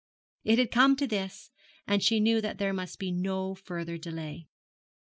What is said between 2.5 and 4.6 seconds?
there must be no further delay.